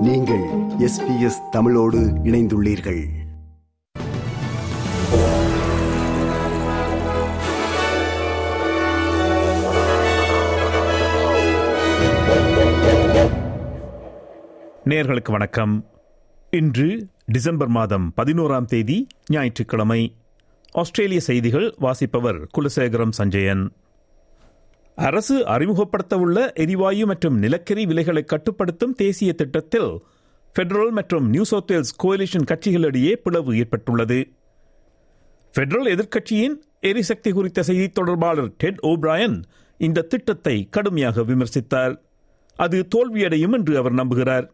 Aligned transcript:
நீங்கள் 0.00 0.42
எஸ்பிஎஸ் 0.78 1.48
தமிழோடு 1.50 1.98
இணைந்துள்ளீர்கள். 1.98 3.04
நேர்களுக்கு 14.84 15.30
வணக்கம். 15.30 15.84
இன்று 16.50 17.06
டிசம்பர் 17.26 17.68
மாதம் 17.68 18.12
பதினோராம் 18.16 18.64
தேதி 18.64 19.06
ஞாயிற்றுக்கிழமை. 19.30 20.16
ஆஸ்திரேலிய 20.72 21.20
செய்திகள் 21.20 21.74
வாசிப்பவர் 21.78 22.46
குலசேகரம் 22.58 23.10
சஞ்சயன். 23.10 23.72
அரசு 24.94 25.36
அறிமுகப்படுத்தவுள்ள 25.46 26.52
எரிவாயு 26.54 27.06
மற்றும் 27.06 27.38
நிலக்கரி 27.38 27.86
விலைகளை 27.86 28.24
கட்டுப்படுத்தும் 28.24 28.94
தேசிய 28.94 29.32
திட்டத்தில் 29.32 29.90
பெடரல் 30.58 30.90
மற்றும் 30.90 31.28
நியூ 31.28 31.44
சவுத் 31.44 31.70
வேல்ஸ் 31.70 31.94
கோலிஷன் 32.02 32.46
கட்சிகளிடையே 32.50 33.12
பிளவு 33.12 33.56
ஏற்பட்டுள்ளது. 33.56 34.32
பெடரல் 35.58 35.88
எதிர்க்கட்சியின் 35.94 36.56
எரிசக்தி 36.80 37.32
குறித்த 37.32 37.62
செய்தி 37.62 37.88
தொடர்பாளர் 37.88 38.52
டெட் 38.56 38.78
ஓப்ராயன் 38.82 39.42
இந்த 39.78 40.02
திட்டத்தை 40.02 40.68
கடுமையாக 40.70 41.20
விமர்சித்தார். 41.20 41.94
அது 42.56 42.86
தோல்வியடையும் 42.94 43.52
என்று 43.52 43.76
அவர் 43.76 43.94
நம்புகிறார். 43.94 44.46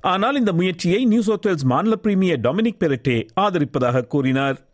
ஆனால் 0.00 0.36
இந்த 0.36 0.52
முயற்சியை 0.52 1.04
நியூ 1.04 1.20
சவுத் 1.20 1.46
வேல்ஸ் 1.46 1.64
மாநில 1.64 1.96
பிரீமியர் 1.96 2.40
டொமினிக் 2.40 2.80
பெரட்டே 2.80 3.26
ஆதரிப்பதாக 3.40 4.06
கூறினார். 4.06 4.68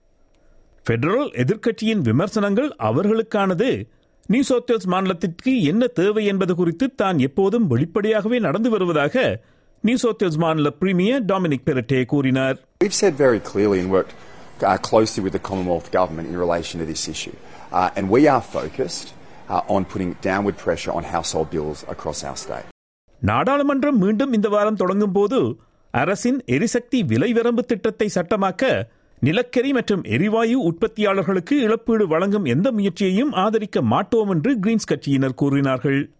பெடரல் 0.90 1.32
எதிர்க்கட்சியின் 1.32 2.00
விமர்சனங்கள் 2.00 2.70
அவர்களுக்கானது 2.76 3.90
நியூ 4.28 4.44
சவுத் 4.48 4.70
வேல்ஸ் 4.70 4.88
மாநிலத்திற்கு 4.92 5.52
என்ன 5.70 5.84
தேவை 5.98 6.22
என்பது 6.32 6.52
குறித்து 6.54 6.86
தான் 6.94 7.18
எப்போதும் 7.26 7.68
வெளிப்படையாகவே 7.70 8.38
நடந்து 8.46 8.68
வருவதாக 8.74 9.14
நியூ 9.84 9.98
சவுத் 10.02 10.22
வேல்ஸ் 10.22 10.40
மாநில 10.44 10.70
பிரீமியர் 10.80 11.22
டொமினிக் 11.30 11.66
பெரட்டே 11.68 12.00
கூறினார் 12.12 12.56
We've 12.84 12.98
said 13.02 13.14
very 13.18 13.40
clearly 13.48 13.78
and 13.82 13.90
worked 13.90 14.12
uh, 14.62 14.76
closely 14.88 15.22
with 15.26 15.34
the 15.36 15.42
Commonwealth 15.48 15.88
Government 15.90 16.26
in 16.32 16.36
relation 16.38 16.76
to 16.82 16.86
this 16.86 17.04
issue. 17.08 17.36
Uh, 17.72 17.96
and 17.96 18.04
we 18.08 18.20
are 18.34 18.42
focused 18.52 19.08
uh, 19.48 19.74
on 19.74 19.84
putting 19.84 20.12
downward 20.22 20.58
pressure 20.58 20.92
on 20.92 21.04
household 21.14 21.48
bills 21.50 21.80
across 21.94 22.20
our 22.24 22.38
state. 22.44 22.68
நாடாளுமன்றம் 23.22 23.98
மீண்டும் 23.98 24.32
இந்த 24.32 24.48
வாரம் 24.48 24.76
தொடங்கும் 24.76 25.12
போது 25.12 25.38
அரசின் 25.94 26.38
எரிசக்தி 26.48 26.98
விலை 27.06 27.30
வரம்பு 27.32 27.62
திட்டத்தை 27.64 28.08
சட்டமாக்க 28.14 28.62
நிலக்கரி 29.20 29.72
மற்றும் 29.72 30.02
எரிவாயு 30.02 30.62
உற்பத்தியாளர்களுக்கு 30.70 31.50
இழப்பீடு 31.50 32.06
வழங்கும் 32.06 32.44
எந்த 32.44 32.72
முயற்சியையும் 32.72 33.32
ஆதரிக்க 33.32 33.82
மாட்டோம் 33.82 34.30
என்று 34.30 34.58
கிரீன்ஸ் 34.58 34.88
கட்சியினர் 34.90 35.34
கூறினார்கள். 35.34 36.10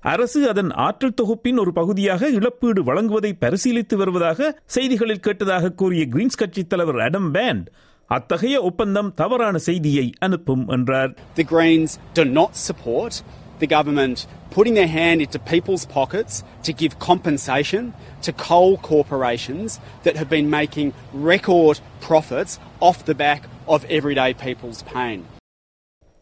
அரசு 0.00 0.48
அதன் 0.48 0.70
ஆற்றல் 0.70 1.14
தொகுப்பின் 1.14 1.58
ஒரு 1.58 1.72
பகுதியாக 1.72 2.28
இழப்பீடு 2.28 2.82
வழங்குவதை 2.82 3.32
பரிசீலித்து 3.40 3.96
வருவதாக 3.96 4.60
செய்திகளில் 4.64 5.20
கேட்டதாக 5.26 5.74
கூறிய 5.74 6.06
கிரீன்ஸ் 6.10 6.36
கட்சி 6.36 6.64
தலைவர் 6.64 6.98
அடம் 6.98 7.30
பேண்ட் 7.30 7.68
அத்தகைய 8.06 8.60
ஒப்பந்தம் 8.60 9.14
தவறான 9.14 9.58
செய்தியை 9.58 10.12
அனுப்பும் 10.18 10.68
என்றார். 10.68 11.14
The 11.36 11.44
Greens 11.44 11.98
do 12.14 12.24
not 12.24 12.50
support 12.68 13.10
the 13.58 13.68
government 13.68 14.18
putting 14.50 14.74
their 14.74 14.92
hand 14.92 15.20
into 15.20 15.38
people's 15.46 15.84
pockets 15.88 16.34
to 16.62 16.72
give 16.72 16.92
compensation 17.00 17.82
to 18.22 18.32
coal 18.42 18.72
corporations 18.84 19.70
that 20.04 20.16
have 20.16 20.30
been 20.30 20.48
making 20.50 20.88
record 21.30 21.76
profits 22.00 22.52
off 22.80 22.98
the 23.04 23.16
back 23.16 23.42
of 23.68 23.80
everyday 23.98 24.30
people's 24.46 24.82
pain. 24.92 25.18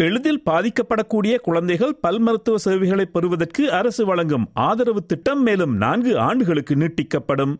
எளிதில் 0.01 0.41
பாதிக்கப்படக்கூடிய 0.47 1.35
குழந்தைகள் 1.39 1.93
பல் 2.01 2.19
மருத்துவ 2.19 2.57
சேவைகளை 2.59 3.05
பெறுவதற்கு 3.07 3.65
அரசு 3.73 4.03
வழங்கும் 4.05 4.47
ஆதரவு 4.65 5.01
திட்டம் 5.07 5.43
மேலும் 5.43 5.75
நான்கு 5.77 6.13
ஆண்டுகளுக்கு 6.21 6.75
நீட்டிக்கப்படும் 6.75 7.55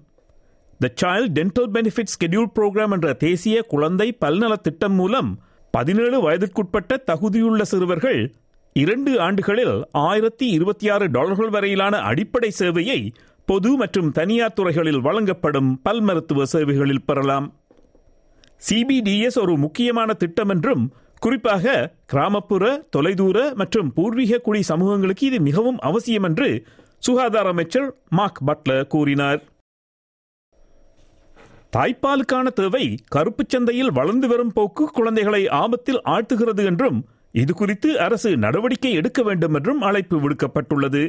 the 0.81 0.91
child 1.03 1.35
dental 1.37 1.71
benefit 1.77 2.13
schedule 2.15 2.51
program 2.57 2.95
என்ற 2.97 3.11
தேசிய 3.23 3.63
குழந்தை 3.73 4.09
பல்நல 4.25 4.55
திட்டம் 4.67 4.97
மூலம் 4.97 5.31
பதினேழு 5.75 6.19
வயதிற்குட்பட்ட 6.27 6.99
தகுதியுள்ள 7.11 7.63
சிறுவர்கள் 7.73 8.21
இரண்டு 8.77 9.21
ஆண்டுகளில் 9.21 9.85
ஆயிரத்தி 9.91 10.47
இருபத்தி 10.49 10.89
ஆறு 10.89 11.11
டாலர்கள் 11.11 11.49
வரையிலான 11.49 11.99
அடிப்படை 12.01 12.53
சேவையை 12.59 13.11
பொது 13.47 13.77
மற்றும் 13.77 14.11
தனியார் 14.11 14.53
துறைகளில் 14.53 15.01
வழங்கப்படும் 15.01 15.81
பல் 15.83 16.01
மருத்துவ 16.01 16.45
சேவைகளில் 16.45 17.05
பெறலாம். 17.05 17.47
சிபிடிஎஸ் 18.69 19.39
ஒரு 19.39 19.57
முக்கியமான 19.57 20.13
திட்டம் 20.13 20.49
என்றும் 20.49 20.93
குறிப்பாக 21.19 21.95
கிராமப்புற 22.07 22.87
தொலைதூர 22.97 23.55
மற்றும் 23.55 23.93
பூர்வீக 23.93 24.39
குடி 24.39 24.63
சமூகங்களுக்கு 24.63 25.27
இது 25.27 25.41
மிகவும் 25.41 25.79
அவசியம் 25.79 26.23
என்று 26.23 26.67
சுகாதார 26.99 27.49
அமைச்சர் 27.49 27.97
மார்க் 28.09 28.45
பட்லர் 28.47 28.87
கூறினார். 28.87 29.43
தாய்ப்பாலுக்கான 31.77 32.47
தேவை 32.47 32.95
கருப்புச் 33.15 33.49
சந்தையில் 33.49 33.93
வளர்ந்து 33.93 34.29
வரும் 34.29 34.53
போக்கு 34.53 34.91
குழந்தைகளை 34.91 35.49
ஆபத்தில் 35.49 36.01
ஆழ்த்துகிறது 36.05 36.65
என்றும் 36.65 37.09
இது 37.35 37.53
குறித்து 37.55 37.89
அரசு 38.01 38.31
நடவடிக்கை 38.37 38.93
எடுக்க 38.93 39.21
வேண்டும் 39.23 39.55
என்றும் 39.55 39.81
அழைப்பு 39.81 40.17
விடுக்கப்பட்டுள்ளது. 40.19 41.03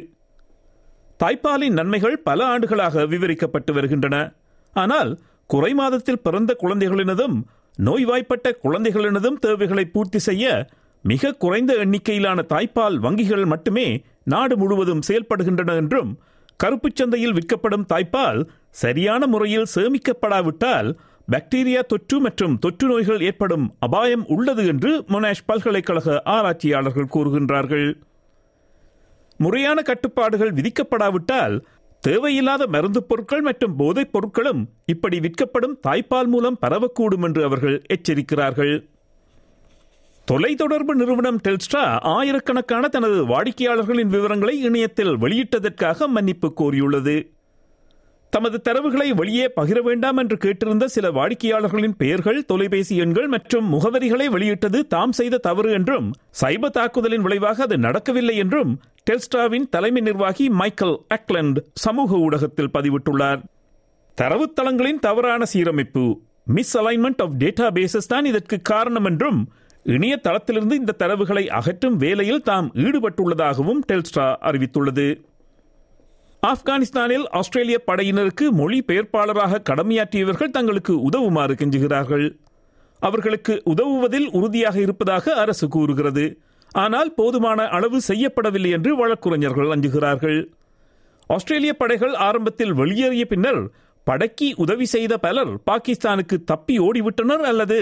தாய்ப்பாலின் 1.20 1.76
நன்மைகள் 1.78 2.16
பல 2.18 2.38
ஆண்டுகளாக 2.44 3.04
விவரிக்கப்பட்டு 3.06 3.72
வருகின்றன. 3.72 4.16
ஆனால் 4.74 5.10
குறை 5.50 5.72
மாதத்தில் 5.74 6.22
பிறந்த 6.22 6.52
குழந்தைகளினதும் 6.62 7.36
நோய்வாய்ப்பட்ட 7.78 8.46
குழந்தைகளினதும் 8.64 9.38
தேவைகளை 9.38 9.84
பூர்த்தி 9.84 10.18
செய்ய 10.18 10.44
மிக 11.04 11.32
குறைந்த 11.32 11.72
எண்ணிக்கையிலான 11.74 12.38
தாய்ப்பால் 12.52 12.96
வங்கிகள் 12.98 13.44
மட்டுமே 13.44 13.88
நாடு 14.24 14.54
முழுவதும் 14.56 15.02
செயல்படுகின்றன 15.08 15.74
என்றும் 15.74 16.10
கருப்புச் 16.60 16.96
சந்தையில் 16.96 17.32
விற்கப்படும் 17.32 17.88
தாய்ப்பால் 17.92 18.40
சரியான 18.82 19.26
முறையில் 19.26 19.68
சேமிக்கப்படாவிட்டால் 19.74 20.88
பாக்டீரியா 21.32 21.80
தொற்று 21.80 22.20
மற்றும் 22.20 22.58
தொற்று 22.58 22.88
நோய்கள் 22.88 23.20
ஏற்படும் 23.20 23.74
அபாயம் 23.78 24.26
உள்ளது 24.26 24.66
என்று 24.66 25.04
மொனாஷ் 25.08 25.46
பல்கலைக்கழக 25.46 26.22
ஆராய்ச்சியாளர்கள் 26.24 27.12
கூறுகின்றார்கள். 27.14 28.00
முறையான 29.36 29.82
கட்டுப்பாடுகள் 29.82 30.52
விதிக்கப்படாவிட்டால் 30.52 31.60
தேவையில்லாத 32.00 32.66
மருந்து 32.66 33.02
பொருட்கள் 33.02 33.40
மற்றும் 33.40 33.76
போதைப் 33.76 34.10
பொருட்களும் 34.12 34.64
இப்படி 34.86 35.20
விற்கப்படும் 35.20 35.78
தாய்ப்பால் 35.86 36.26
மூலம் 36.26 36.58
பரவக்கூடும் 36.66 37.22
என்று 37.22 37.44
அவர்கள் 37.44 37.82
எச்சரிக்கிறார்கள். 37.94 38.88
தொலைத்தொடர்பு 40.32 40.94
நிறுவனம் 40.94 41.40
டெல்ஸ்ட்ரா 41.48 41.98
ஆயிரக்கணக்கான 42.00 42.88
தனது 42.88 43.26
வாடிக்கையாளர்களின் 43.26 44.06
விவரங்களை 44.06 44.60
இணையத்தில் 44.60 45.18
வெளியிட்டதற்காக 45.18 46.06
மன்னிப்பு 46.06 46.52
கோரியுள்ளது. 46.60 47.35
தமது 48.30 48.60
தரவுகளை 48.68 49.14
வெளியே 49.14 49.52
பகிர 49.56 49.82
வேண்டாம் 49.82 50.16
என்று 50.16 50.36
கேட்டிருந்த 50.36 50.84
சில 50.84 51.10
வாடிக்கையாளர்களின் 51.10 51.94
பெயர்கள் 51.98 52.44
தொலைபேசி 52.44 52.96
எண்கள் 52.96 53.26
மற்றும் 53.26 53.66
முகவரிகளை 53.72 54.26
வெளியிட்டது 54.26 54.86
தாம் 54.86 55.12
செய்த 55.12 55.36
தவறு 55.38 55.72
என்றும் 55.72 56.08
சைபர் 56.40 56.74
தாக்குதலின் 56.78 57.22
விளைவாக 57.22 57.62
அது 57.62 57.78
நடக்கவில்லை 57.78 58.36
என்றும் 58.36 58.72
டெல்ஸ்டாவின் 59.10 59.68
தலைமை 59.70 60.02
நிர்வாகி 60.02 60.48
மைக்கேல் 60.50 60.96
அக்லண்ட் 61.14 61.58
சமூக 61.74 62.16
ஊடகத்தில் 62.16 62.72
பதிவிட்டுள்ளார். 62.78 63.40
தரவுத்தளங்களின் 64.18 64.98
தவறான 64.98 65.44
சீரமைப்பு 65.52 66.04
miss 66.44 66.78
alignment 66.78 67.22
of 67.22 67.36
data 67.38 67.68
bases 67.78 68.08
தான் 68.08 68.24
இதற்கு 68.24 68.62
காரணம் 68.62 69.04
என்றும் 69.04 69.48
இணையதளத்திலிருந்து 69.84 70.72
இந்த 70.72 70.96
தரவுகளை 70.98 71.46
அகற்றும் 71.48 71.96
வேலையில் 71.96 72.42
தாம் 72.42 72.72
ஈடுபட்டுள்ளதாகவும் 72.74 73.80
டெல்ஸ்ட்ரா 73.92 74.28
அறிவித்துள்ளது. 74.40 75.06
ஆப்கானிஸ்தானில் 76.50 77.26
ஆஸ்திரேலிய 77.30 77.76
படையினருக்கு 77.86 78.46
மொழி 78.50 78.78
பெயர்ப்பாளராக 78.86 79.60
கடமையாற்றியவர்கள் 79.68 80.50
தங்களுக்கு 80.50 80.94
உதவுமாறு 81.08 81.54
கெஞ்சுகிறார்கள். 81.54 82.26
அவர்களுக்கு 83.02 83.54
உதவுவதில் 83.64 84.28
உறுதியாக 84.30 84.76
இருப்பதாக 84.80 85.34
அரசு 85.34 85.68
கூறுகிறது. 85.68 86.26
ஆனால் 86.74 87.14
போதுமான 87.14 87.68
அளவு 87.68 87.98
செய்யப்படவில்லை 88.08 88.70
என்று 88.70 88.90
வழக்குரைஞர்கள் 88.96 89.72
அஞ்சுகிறார்கள். 89.72 90.38
ஆஸ்திரேலிய 91.30 91.72
படைகள் 91.72 92.14
ஆரம்பத்தில் 92.14 92.72
வெளியேறிய 92.72 93.24
பின்னர் 93.26 93.62
படைக்கு 94.06 94.48
உதவி 94.56 94.86
செய்த 94.86 95.14
பலர் 95.18 95.52
பாகிஸ்தானுக்கு 95.70 96.36
தப்பி 96.44 96.74
ஓடிவிட்டனர் 96.80 97.44
அல்லது 97.44 97.78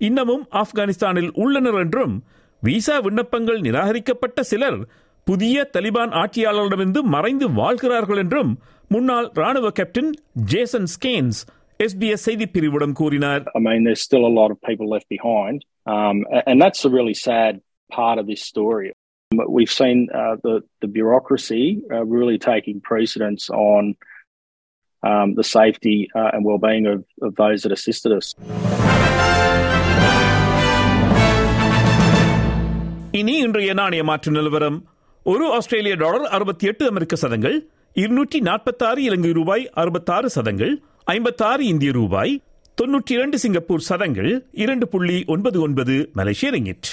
இன்னமும் 0.00 0.44
ஆப்கானிஸ்தானில் 0.52 1.30
உள்ளனர் 1.34 1.74
என்றும் 1.74 2.14
விசா 2.62 2.96
விண்ணப்பங்கள் 3.00 3.60
நிராகரிக்கப்பட்ட 3.60 4.40
சிலர் 4.42 4.78
புதிய 5.28 5.64
தலிபான் 5.76 6.12
ஆட்சியாளர்களிடமிருந்து 6.22 7.00
மறைந்து 7.14 7.46
வாழ்கிறார்கள் 7.60 8.20
என்றும் 8.24 8.52
முன்னாள் 8.90 9.28
ராணுவ 9.34 9.70
கேப்டன் 9.70 10.10
ஜேசன் 10.52 10.88
ஸ்கேன்ஸ் 10.94 11.40
எஸ்பிஎஸ் 11.80 12.26
செய்திப் 12.28 12.54
பிரிவிடம் 12.54 12.92
கூறினார் 12.92 13.42
I 13.58 13.62
mean, 13.66 13.82
there's 13.84 14.04
still 14.10 14.26
a 14.26 14.34
lot 14.40 14.50
of 14.50 14.58
people 14.60 14.86
left 14.88 15.08
behind, 15.08 15.58
um, 15.86 16.16
and 16.48 16.56
that's 16.62 16.82
a 16.84 16.92
really 16.96 17.16
sad 17.28 17.54
part 17.90 18.16
of 18.18 18.26
this 18.26 18.42
story. 18.42 18.88
We've 19.56 19.74
seen 19.80 19.98
uh, 20.14 20.34
the 20.42 20.54
the 20.80 20.90
bureaucracy 20.98 21.64
uh, 21.94 22.04
really 22.16 22.38
taking 22.50 22.76
precedence 22.90 23.44
on 23.68 23.82
um, 25.02 25.28
the 25.34 25.46
safety 25.58 25.96
uh, 26.14 26.30
and 26.34 26.42
well-being 26.44 26.86
of, 26.86 27.00
of 27.22 27.32
those 27.42 27.58
that 27.64 27.74
assisted 27.78 28.12
us. 28.12 28.28
இனி 33.12 33.34
இன்றைய 33.38 33.72
நாணய 33.74 34.02
மாற்று 34.02 34.30
நிலவரம் 34.32 34.78
ஒரு 35.32 35.44
ஆஸ்திரேலிய 35.52 35.94
dollar 35.94 36.26
அறுபத்தி 36.26 36.66
எட்டு 36.66 36.84
அமெரிக்க 36.86 37.16
சதங்கள் 37.16 37.56
இருநூற்றி 37.92 38.38
நாற்பத்தாறு 38.40 39.02
இலங்கை 39.02 39.32
ரூபாய் 39.32 39.64
அறுபத்தாறு 39.72 40.28
சதங்கள் 40.30 40.72
ஐம்பத்தாறு 41.04 41.66
இந்திய 41.66 41.92
ரூபாய் 41.92 42.32
தொன்னூற்றி 42.78 43.12
இரண்டு 43.12 43.38
சிங்கப்பூர் 43.38 43.84
சதங்கள் 43.88 44.30
இரண்டு 44.52 44.88
புள்ளி 44.88 45.24
ஒன்பது 45.26 45.60
ஒன்பது 45.60 46.10
மலேசிய 46.12 46.50
ரிங்கிட். 46.50 46.88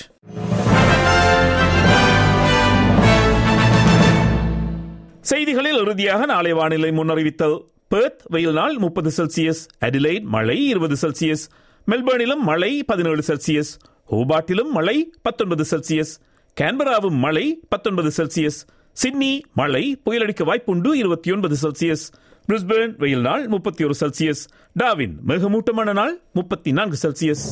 செய்திகளில் 5.22 5.80
இறுதியாக 5.80 6.26
நாளை 6.26 6.54
வானிலை 6.54 6.90
முன்னறிவித்தல். 6.90 7.58
பெர்த் 7.88 8.24
வெயில் 8.30 8.54
நாள் 8.54 8.78
முப்பது 8.78 9.10
செல்சியஸ் 9.18 9.64
அடிலைட் 9.82 10.26
மழை 10.36 10.68
இருபது 10.68 10.96
செல்சியஸ் 11.02 11.44
மெல்பர்னிலும் 11.88 12.44
மழை 12.44 12.84
பதினேழு 12.84 13.24
செல்சியஸ் 13.28 13.72
ஹோபாட்டிலும் 14.12 14.72
மழை 14.72 14.98
பத்தொன்பது 15.22 15.66
செல்சியஸ் 15.72 16.14
கேன்பராவும் 16.60 17.18
மழை 17.19 17.60
பத்தொன்பது 17.69 18.10
செல்சியஸ் 18.10 18.60
சிட்னி 18.94 19.31
மழை 19.54 19.81
புயலடிக்க 20.06 20.44
வாய்ப்புண்டு 20.44 20.90
இருபத்தி 20.94 21.31
ஒன்பது 21.31 21.56
செல்சியஸ் 21.56 22.04
பிரிஸ்பேர்ன் 22.48 22.94
வெயில் 22.98 23.22
நாள் 23.22 23.48
முப்பத்தி 23.48 23.84
ஒரு 23.86 23.96
செல்சியஸ் 24.00 24.44
டாவின் 24.80 25.16
மிகமூட்டமான 25.28 25.94
நாள் 25.94 26.13
முப்பத்தி 26.34 26.72
நான்கு 26.72 26.98
செல்சியஸ் 27.04 27.44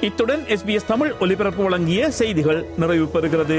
இத்துடன் 0.00 0.44
எஸ்பிஎஸ் 0.56 0.86
தமிழ் 0.86 1.12
ஒலிபரப்பு 1.20 1.62
வழங்கிய 1.62 2.10
செய்திகள் 2.10 2.66
நிறைவு 2.76 3.06
பெறுகிறது. 3.14 3.58